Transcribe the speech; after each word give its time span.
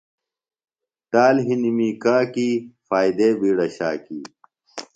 ٹال 1.11 1.35
ہِنیۡ 1.47 1.75
می 1.77 1.89
کاکی، 2.03 2.49
فائدے 2.87 3.29
بِیڈہ 3.39 3.67
شاکی 3.77 4.19